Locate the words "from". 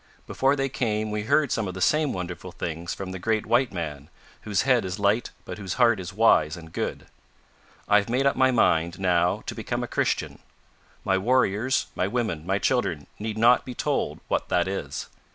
2.91-3.11